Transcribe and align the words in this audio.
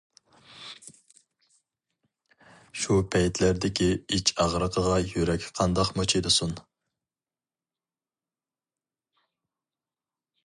شۇ 2.85 2.97
پەيتلەردىكى 3.15 3.89
ئىچ 4.17 4.33
ئاغرىقىغا 4.45 4.95
يۈرەك 5.11 5.45
قانداقمۇ 5.59 6.07
چىدىسۇن. 6.13 6.57